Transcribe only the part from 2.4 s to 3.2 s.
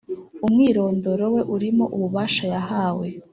yahawe.